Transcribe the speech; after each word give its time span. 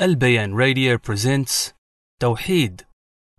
Al 0.00 0.16
Bayan 0.16 0.56
Radio 0.56 0.98
presents 0.98 1.72
Tawheed, 2.20 2.82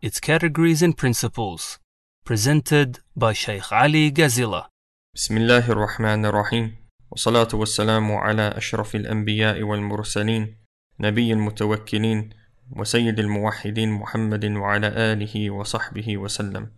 its 0.02 0.22
categories 0.22 0.82
and 0.82 0.96
principles, 0.96 1.80
presented 2.24 3.00
by 3.14 3.34
Shaykh 3.34 3.74
Ali 3.74 4.10
Gazila. 4.10 4.68
بسم 5.16 5.38
الله 5.38 5.70
الرحمن 5.72 6.26
الرحيم 6.26 6.76
والصلاة 7.12 7.48
والسلام 7.54 8.12
على 8.12 8.48
أشرف 8.58 8.96
الأنبياء 8.96 9.64
والمرسلين 9.64 10.56
نبي 11.00 11.34
المتوكلين 11.34 12.30
وسيد 12.72 13.20
الموحدين 13.20 13.92
محمد 13.92 14.46
وعلى 14.46 14.88
آله 14.88 15.52
وصحبه 15.52 16.18
وسلم 16.18 16.72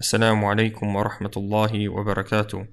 السلام 0.00 0.44
عليكم 0.44 0.96
ورحمة 0.96 1.32
الله 1.36 1.88
وبركاته 1.88 2.66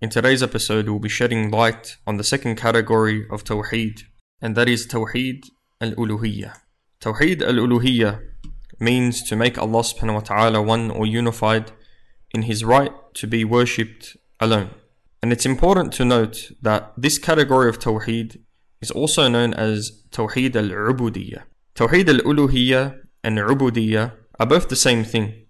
In 0.00 0.08
today's 0.10 0.44
episode 0.44 0.88
we'll 0.88 1.00
be 1.00 1.08
shedding 1.08 1.50
light 1.50 1.96
on 2.06 2.18
the 2.18 2.24
second 2.24 2.54
category 2.54 3.26
of 3.32 3.42
Tawheed 3.42 4.02
and 4.40 4.54
that 4.54 4.68
is 4.68 4.86
Tawheed 4.86 5.50
al-Uluhiyya. 5.81 6.53
Tawheed 6.99 7.41
al-Uluhiyya 7.41 8.21
means 8.79 9.23
to 9.23 9.35
make 9.35 9.57
Allah 9.57 9.81
subhanahu 9.81 10.15
wa 10.15 10.19
ta'ala 10.21 10.61
one 10.61 10.91
or 10.91 11.05
unified 11.05 11.71
in 12.33 12.43
His 12.43 12.63
right 12.63 12.91
to 13.15 13.27
be 13.27 13.43
worshipped 13.43 14.17
alone. 14.39 14.71
And 15.21 15.31
it's 15.33 15.45
important 15.45 15.93
to 15.93 16.05
note 16.05 16.51
that 16.61 16.93
this 16.97 17.17
category 17.17 17.69
of 17.69 17.79
Tawheed 17.79 18.39
is 18.81 18.91
also 18.91 19.27
known 19.27 19.53
as 19.53 20.03
Tawheed 20.11 20.55
al-Ubudiyya. 20.55 21.43
Tawheed 21.75 22.07
al-Uluhiyya 22.09 22.99
and 23.23 23.37
Ubudiyya 23.37 24.13
are 24.39 24.45
both 24.45 24.69
the 24.69 24.75
same 24.75 25.03
thing. 25.03 25.45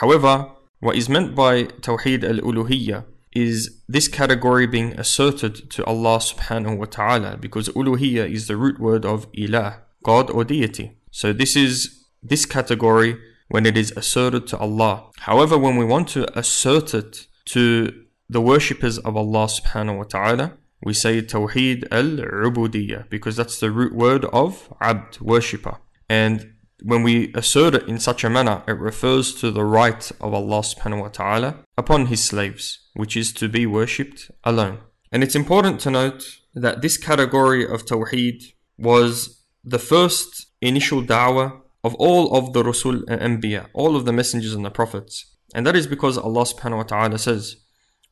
However, 0.00 0.50
what 0.80 0.96
is 0.96 1.08
meant 1.08 1.34
by 1.34 1.64
Tawheed 1.64 2.24
al-Uluhiyya 2.24 3.04
is 3.32 3.82
this 3.88 4.08
category 4.08 4.66
being 4.66 4.92
asserted 4.98 5.70
to 5.70 5.84
Allah 5.84 6.18
subhanahu 6.18 6.78
wa 6.78 6.84
ta'ala 6.84 7.36
because 7.38 7.68
uluhiyya 7.70 8.30
is 8.30 8.46
the 8.46 8.56
root 8.56 8.78
word 8.78 9.04
of 9.04 9.30
ilah, 9.32 9.78
God 10.02 10.30
or 10.30 10.44
deity. 10.44 10.98
So 11.10 11.32
this 11.32 11.56
is 11.56 12.06
this 12.22 12.46
category 12.46 13.18
when 13.48 13.66
it 13.66 13.76
is 13.76 13.92
asserted 13.96 14.46
to 14.48 14.58
Allah. 14.58 15.10
However, 15.20 15.58
when 15.58 15.76
we 15.76 15.84
want 15.84 16.08
to 16.10 16.38
assert 16.38 16.94
it 16.94 17.26
to 17.46 17.92
the 18.28 18.40
worshippers 18.40 18.98
of 18.98 19.16
Allah 19.16 19.46
subhanahu 19.46 19.98
wa 19.98 20.04
ta'ala, 20.04 20.58
we 20.82 20.94
say 20.94 21.22
Tawheed 21.22 21.86
al-Ubudiyya 21.90 23.08
because 23.08 23.36
that's 23.36 23.60
the 23.60 23.70
root 23.70 23.94
word 23.94 24.24
of 24.26 24.72
abd, 24.80 25.20
worshipper. 25.20 25.78
And 26.08 26.51
when 26.83 27.03
we 27.03 27.33
assert 27.33 27.75
it 27.75 27.87
in 27.87 27.99
such 27.99 28.23
a 28.23 28.29
manner, 28.29 28.63
it 28.67 28.77
refers 28.77 29.33
to 29.35 29.51
the 29.51 29.65
right 29.65 30.11
of 30.21 30.33
Allah 30.33 30.61
subhanahu 30.61 31.01
wa 31.01 31.07
ta'ala 31.09 31.63
upon 31.77 32.07
His 32.07 32.23
slaves, 32.23 32.79
which 32.93 33.17
is 33.17 33.33
to 33.33 33.49
be 33.49 33.65
worshipped 33.65 34.29
alone. 34.43 34.79
And 35.11 35.23
it's 35.23 35.35
important 35.35 35.79
to 35.81 35.91
note 35.91 36.23
that 36.53 36.81
this 36.81 36.97
category 36.97 37.65
of 37.65 37.85
Tawheed 37.85 38.43
was 38.77 39.43
the 39.63 39.79
first 39.79 40.47
initial 40.61 41.01
da'wah 41.01 41.61
of 41.83 41.95
all 41.95 42.35
of 42.35 42.53
the 42.53 42.63
Rasul 42.63 43.03
and 43.07 43.41
Anbiya, 43.41 43.67
all 43.73 43.95
of 43.95 44.05
the 44.05 44.13
messengers 44.13 44.53
and 44.53 44.65
the 44.65 44.71
prophets. 44.71 45.35
And 45.55 45.65
that 45.65 45.75
is 45.75 45.87
because 45.87 46.17
Allah 46.17 46.43
subhanahu 46.43 46.77
wa 46.77 46.83
ta'ala 46.83 47.17
says, 47.17 47.57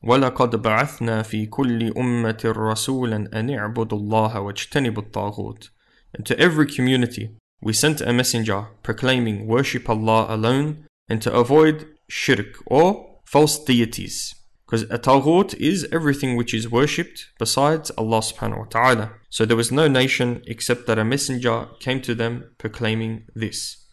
وَلَقَدْ 0.04 0.50
بَعَثْنَا 0.62 1.22
فِي 1.22 1.48
كُلِّ 1.48 1.92
أُمَّةٍ 1.92 2.42
رَسُولًا 2.42 3.28
أَنِ 3.30 3.50
اعْبُدُوا 3.50 3.98
اللَّهَ 4.00 4.34
وَاجْتَنِبُوا 4.34 5.10
الطَّاغُوتِ 5.10 5.68
And 6.14 6.26
to 6.26 6.38
every 6.38 6.66
community, 6.66 7.36
we 7.61 7.73
sent 7.73 8.01
a 8.01 8.13
messenger 8.13 8.67
proclaiming 8.83 9.47
worship 9.47 9.89
Allah 9.89 10.25
alone 10.29 10.85
and 11.07 11.21
to 11.21 11.33
avoid 11.33 11.87
shirk 12.09 12.57
or 12.65 13.19
false 13.25 13.63
deities. 13.63 14.33
Because 14.65 14.83
a 14.83 14.97
taghut 14.97 15.53
is 15.55 15.87
everything 15.91 16.37
which 16.37 16.53
is 16.53 16.71
worshipped 16.71 17.27
besides 17.37 17.91
Allah 17.97 18.19
subhanahu 18.19 18.59
wa 18.59 18.65
ta'ala. 18.65 19.11
So 19.29 19.45
there 19.45 19.57
was 19.57 19.71
no 19.71 19.87
nation 19.87 20.41
except 20.47 20.87
that 20.87 20.97
a 20.97 21.03
messenger 21.03 21.67
came 21.79 22.01
to 22.01 22.15
them 22.15 22.51
proclaiming 22.57 23.25
this. 23.35 23.85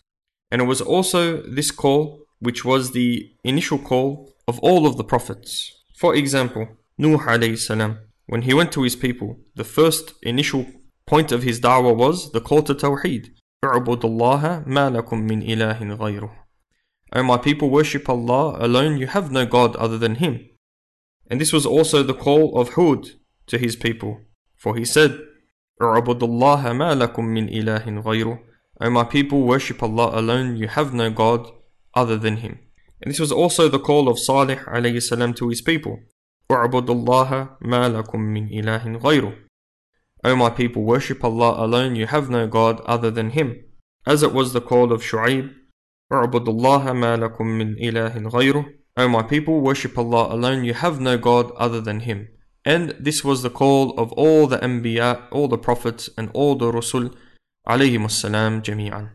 And 0.51 0.63
it 0.63 0.67
was 0.67 0.81
also 0.81 1.43
this 1.43 1.71
call 1.71 2.23
which 2.39 2.65
was 2.65 2.93
the 2.93 3.33
initial 3.43 3.79
call 3.79 4.33
of 4.47 4.59
all 4.61 4.87
of 4.87 4.97
the 4.97 5.05
prophets. 5.05 5.83
For 5.97 6.15
example, 6.15 6.69
Nuh 6.97 7.19
alayhi 7.19 7.59
salam, 7.59 7.99
when 8.27 8.43
he 8.43 8.55
went 8.55 8.71
to 8.73 8.83
his 8.83 8.97
people, 8.97 9.41
the 9.57 9.65
first 9.65 10.15
initial 10.23 10.67
point 11.07 11.33
of 11.33 11.43
his 11.43 11.61
da'wah 11.61 11.97
was 11.97 12.31
the 12.33 12.41
call 12.41 12.63
to 12.63 12.75
Tawheed. 12.75 13.31
اعبدوا 13.64 14.10
الله 14.10 14.64
ما 14.68 14.90
لكم 14.90 15.18
من 15.18 15.42
إله 15.42 15.96
غيره. 15.96 16.32
O 17.16 17.24
my 17.24 17.38
people, 17.38 17.70
worship 17.70 18.10
Allah 18.10 18.58
alone, 18.60 18.98
you 18.98 19.08
have 19.08 19.32
no 19.32 19.46
God 19.46 19.76
other 19.76 19.98
than 19.98 20.16
Him. 20.16 20.50
And 21.30 21.40
this 21.40 21.54
was 21.54 21.66
also 21.66 22.04
the 22.04 22.14
call 22.14 22.58
of 22.60 22.74
Hud 22.74 23.12
to 23.48 23.58
his 23.58 23.76
people. 23.76 24.22
For 24.58 24.76
he 24.76 24.86
said, 24.86 25.20
اعبدوا 25.82 26.28
الله 26.28 26.74
ما 26.74 26.96
لكم 26.96 27.26
من 27.26 27.50
إله 27.50 28.02
غيره. 28.02 28.40
O 28.82 28.90
my 28.90 29.04
people, 29.04 29.44
worship 29.44 29.84
Allah 29.84 30.12
alone, 30.20 30.56
you 30.58 30.68
have 30.68 30.94
no 30.94 31.10
God 31.10 31.52
other 31.94 32.18
than 32.18 32.38
Him. 32.38 32.60
And 33.02 33.12
this 33.12 33.20
was 33.20 33.32
also 33.32 33.70
the 33.70 33.80
call 33.80 34.10
of 34.10 34.18
Salih 34.20 34.58
alayhi 34.68 35.02
salam 35.02 35.34
to 35.36 35.50
his 35.50 35.62
people. 35.62 36.00
اعبدوا 36.52 36.96
الله 36.96 37.58
ما 37.62 37.90
لكم 37.90 38.20
من 38.20 38.48
إله 38.48 38.98
غيره. 38.98 39.34
O 40.24 40.36
my 40.36 40.50
people, 40.50 40.84
worship 40.84 41.24
Allah 41.24 41.64
alone, 41.66 41.96
you 41.96 42.08
have 42.08 42.30
no 42.30 42.48
God 42.48 42.82
other 42.86 43.12
than 43.12 43.32
Him. 43.32 43.64
As 44.06 44.24
it 44.24 44.34
was 44.34 44.54
the 44.54 44.62
call 44.62 44.92
of 44.92 45.02
Shu'aib, 45.02 45.54
اعبدوا 46.12 46.54
الله 46.54 46.94
ما 46.94 47.18
لكم 47.18 47.46
من 47.46 47.76
إله 47.76 48.32
غيره. 48.32 48.66
O 48.98 49.08
my 49.08 49.24
people, 49.24 49.60
worship 49.60 49.98
Allah 49.98 50.34
alone, 50.34 50.64
you 50.64 50.74
have 50.74 51.00
no 51.00 51.18
God 51.18 51.52
other 51.58 51.82
than 51.82 52.02
Him. 52.02 52.28
And 52.66 52.96
this 53.00 53.24
was 53.24 53.42
the 53.42 53.50
call 53.50 53.98
of 54.00 54.12
all 54.14 54.48
the 54.48 54.60
Anbiya, 54.60 55.24
all 55.32 55.48
the 55.48 55.58
Prophets, 55.58 56.10
and 56.18 56.30
all 56.34 56.56
the 56.56 56.72
Rasul, 56.72 57.10
alayhim 57.68 58.10
salam 58.10 58.62
jami'an. 58.62 59.10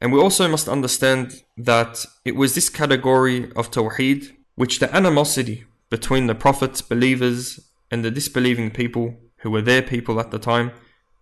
And 0.00 0.12
we 0.12 0.20
also 0.20 0.46
must 0.48 0.68
understand 0.68 1.42
that 1.56 2.04
it 2.24 2.36
was 2.36 2.54
this 2.54 2.68
category 2.68 3.50
of 3.56 3.70
Tawheed 3.70 4.32
which 4.54 4.78
the 4.78 4.94
animosity 4.94 5.64
between 5.90 6.26
the 6.26 6.34
Prophets, 6.34 6.80
believers, 6.82 7.60
and 7.90 8.04
the 8.04 8.10
disbelieving 8.10 8.70
people 8.70 9.14
who 9.41 9.51
were 9.51 9.61
their 9.61 9.81
people 9.81 10.19
at 10.19 10.31
the 10.31 10.39
time 10.39 10.71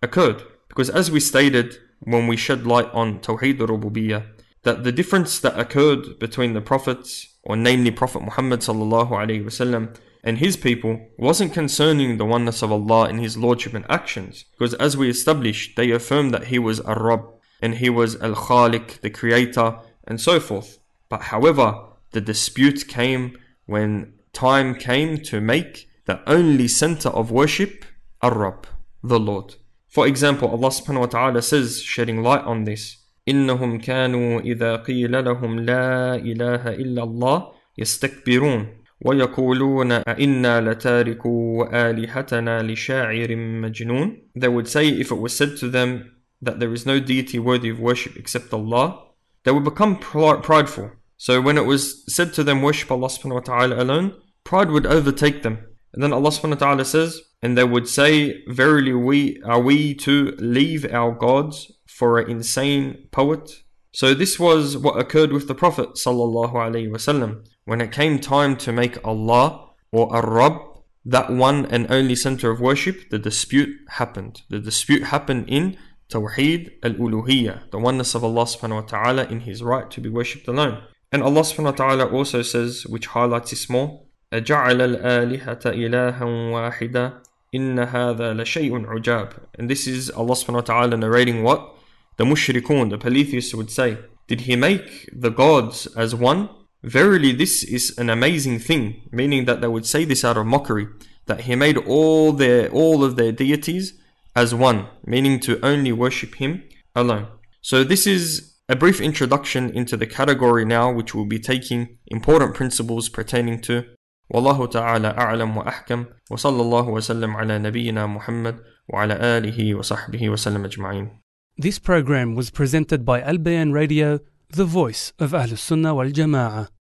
occurred. 0.02 0.42
Because 0.68 0.90
as 0.90 1.10
we 1.10 1.20
stated 1.20 1.78
when 2.00 2.26
we 2.26 2.36
shed 2.36 2.66
light 2.66 2.88
on 2.92 3.20
Tawheed 3.20 3.60
al-Rububiyyah, 3.60 4.24
that 4.62 4.84
the 4.84 4.92
difference 4.92 5.38
that 5.40 5.58
occurred 5.58 6.18
between 6.18 6.52
the 6.52 6.60
prophets, 6.60 7.34
or 7.42 7.56
namely 7.56 7.90
Prophet 7.90 8.22
Muhammad 8.22 8.60
sallallahu 8.60 9.10
alaihi 9.10 9.44
wasallam, 9.44 9.96
and 10.22 10.38
his 10.38 10.56
people 10.56 11.08
wasn't 11.16 11.54
concerning 11.54 12.18
the 12.18 12.26
oneness 12.26 12.62
of 12.62 12.70
Allah 12.70 13.08
in 13.08 13.18
his 13.18 13.38
lordship 13.38 13.72
and 13.72 13.86
actions. 13.88 14.44
Because 14.52 14.74
as 14.74 14.96
we 14.96 15.08
established, 15.08 15.76
they 15.76 15.90
affirmed 15.90 16.32
that 16.34 16.48
he 16.48 16.58
was 16.58 16.80
Ar-Rabb, 16.80 17.24
and 17.62 17.76
he 17.76 17.88
was 17.88 18.20
Al-Khaliq, 18.20 19.00
the 19.00 19.10
creator, 19.10 19.78
and 20.06 20.20
so 20.20 20.38
forth. 20.38 20.78
But 21.08 21.22
however, 21.22 21.86
the 22.12 22.20
dispute 22.20 22.86
came 22.86 23.38
when 23.66 24.12
time 24.32 24.74
came 24.74 25.18
to 25.18 25.40
make 25.40 25.88
the 26.04 26.20
only 26.28 26.68
center 26.68 27.08
of 27.08 27.30
worship 27.30 27.84
Ar-Rabb, 28.22 28.66
the 29.02 29.18
Lord. 29.18 29.54
For 29.88 30.06
example, 30.06 30.48
Allah 30.48 30.68
subhanahu 30.68 31.00
wa 31.00 31.06
ta'ala 31.06 31.42
says, 31.42 31.82
shedding 31.82 32.22
light 32.22 32.44
on 32.44 32.64
this, 32.64 32.96
إنهم 33.28 33.80
كانوا 33.80 34.40
إذا 34.40 34.76
قيل 34.76 35.24
لهم 35.24 35.60
لا 35.60 36.14
إله 36.14 36.68
إلا 36.74 37.02
الله 37.02 37.52
يستكبرون 37.78 38.66
ويقولون 39.04 39.92
أئنا 39.92 40.60
لتاركو 40.60 41.64
آلهتنا 41.64 42.62
لشاعر 42.62 43.36
مجنون 43.36 44.16
They 44.34 44.48
would 44.48 44.68
say 44.68 44.88
if 44.88 45.10
it 45.10 45.18
was 45.18 45.36
said 45.36 45.56
to 45.58 45.68
them 45.68 46.12
that 46.42 46.60
there 46.60 46.72
is 46.72 46.86
no 46.86 47.00
deity 47.00 47.38
worthy 47.38 47.68
of 47.68 47.80
worship 47.80 48.16
except 48.16 48.52
Allah, 48.52 49.02
they 49.44 49.52
would 49.52 49.64
become 49.64 49.96
prideful. 49.96 50.90
So 51.16 51.40
when 51.40 51.58
it 51.58 51.66
was 51.66 52.04
said 52.14 52.32
to 52.34 52.44
them 52.44 52.62
worship 52.62 52.90
Allah 52.90 53.08
subhanahu 53.08 53.34
wa 53.34 53.40
ta'ala 53.40 53.82
alone, 53.82 54.14
pride 54.44 54.70
would 54.70 54.86
overtake 54.86 55.42
them. 55.42 55.58
And 55.92 56.02
then 56.02 56.12
Allah 56.12 56.30
subhanahu 56.30 56.60
wa 56.60 56.66
ta'ala 56.66 56.84
says, 56.84 57.20
and 57.41 57.57
they 57.57 57.63
would 57.63 57.87
say, 57.87 58.43
Verily 58.47 58.93
we 58.93 59.41
are 59.43 59.61
we 59.61 59.93
to 59.95 60.35
leave 60.39 60.85
our 60.91 61.11
gods 61.11 61.71
for 61.87 62.19
an 62.19 62.29
insane 62.29 63.07
poet? 63.11 63.63
So 63.93 64.13
this 64.13 64.39
was 64.39 64.77
what 64.77 64.99
occurred 64.99 65.31
with 65.31 65.47
the 65.47 65.55
Prophet 65.55 65.93
sallallahu 65.93 66.53
alaihi 66.53 66.89
wasallam. 66.89 67.47
When 67.65 67.81
it 67.81 67.91
came 67.91 68.19
time 68.19 68.57
to 68.57 68.71
make 68.71 68.97
Allah 69.05 69.69
or 69.91 70.13
Ar-Rabb 70.13 70.59
that 71.05 71.31
one 71.31 71.65
and 71.67 71.89
only 71.89 72.15
center 72.15 72.49
of 72.49 72.59
worship, 72.59 73.09
the 73.09 73.19
dispute 73.19 73.69
happened. 73.89 74.41
The 74.49 74.59
dispute 74.59 75.03
happened 75.03 75.45
in 75.47 75.77
Tawheed 76.09 76.71
al-Uluhiyya, 76.83 77.71
the 77.71 77.79
oneness 77.79 78.15
of 78.15 78.23
Allah 78.23 78.45
subhanahu 78.45 78.81
wa 78.81 78.87
ta'ala 78.87 79.25
in 79.25 79.41
His 79.41 79.63
right 79.63 79.89
to 79.91 80.01
be 80.01 80.09
worshipped 80.09 80.47
alone. 80.47 80.83
And 81.11 81.23
Allah 81.23 81.41
subhanahu 81.41 81.65
wa 81.65 81.71
ta'ala 81.71 82.05
also 82.11 82.41
says, 82.41 82.85
which 82.87 83.07
highlights 83.07 83.51
this 83.51 83.69
more, 83.69 84.01
أجعل 84.33 84.81
الآلهة 84.81 85.61
إلها 85.65 86.23
واحدا 86.51 87.13
إن 87.53 87.79
هذا 87.79 88.33
لشيء 88.33 88.85
عجاب. 88.85 89.33
And 89.57 89.69
this 89.69 89.87
is 89.87 90.09
Allah 90.09 90.35
subhanahu 90.35 90.53
wa 90.53 90.61
ta'ala 90.61 90.97
narrating 90.97 91.43
what 91.43 91.75
the 92.17 92.25
mushrikun, 92.25 92.89
the 92.89 92.97
polytheists 92.97 93.53
would 93.53 93.71
say. 93.71 93.97
Did 94.27 94.41
he 94.41 94.55
make 94.55 95.09
the 95.13 95.29
gods 95.29 95.87
as 95.95 96.15
one? 96.15 96.49
Verily 96.83 97.31
this 97.31 97.63
is 97.63 97.97
an 97.97 98.09
amazing 98.09 98.59
thing, 98.59 99.01
meaning 99.11 99.45
that 99.45 99.61
they 99.61 99.67
would 99.67 99.85
say 99.85 100.05
this 100.05 100.23
out 100.23 100.37
of 100.37 100.45
mockery, 100.45 100.87
that 101.25 101.41
he 101.41 101.55
made 101.55 101.77
all 101.77 102.31
their 102.31 102.69
all 102.69 103.03
of 103.03 103.15
their 103.15 103.31
deities 103.31 103.93
as 104.35 104.53
one, 104.53 104.87
meaning 105.05 105.39
to 105.39 105.63
only 105.65 105.91
worship 105.91 106.35
Him 106.35 106.63
alone. 106.95 107.27
So, 107.61 107.83
this 107.83 108.05
is 108.05 108.55
a 108.67 108.75
brief 108.75 108.99
introduction 108.99 109.69
into 109.69 109.95
the 109.95 110.07
category 110.07 110.65
now, 110.65 110.91
which 110.91 111.15
will 111.15 111.25
be 111.25 111.39
taking 111.39 111.97
important 112.07 112.53
principles 112.53 113.09
pertaining 113.09 113.61
to 113.61 113.85
والله 114.29 114.65
تعالى 114.67 115.07
أعلم 115.07 115.57
وأحكم 115.57 116.05
وصلى 116.31 116.61
الله 116.61 116.87
وسلم 116.89 117.35
على 117.35 117.59
نبينا 117.59 118.05
محمد 118.05 118.59
وعلى 118.89 119.13
آله 119.37 119.75
وصحبه 119.75 120.29
وسلم 120.29 120.65
أجمعين 120.65 121.09
This 121.57 121.79
program 121.79 122.35
was 122.35 122.49
presented 122.49 123.05
by 123.05 123.21
Al 123.21 123.37
Bayan 123.37 123.71
Radio, 123.71 124.19
the 124.49 124.65
voice 124.65 125.13
of 125.19 125.33
Ahl 125.33 125.55
Sunnah 125.55 125.95
wal 125.95 126.09
Jama'ah. 126.09 126.67